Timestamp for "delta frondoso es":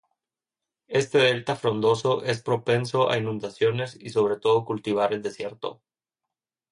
1.19-2.41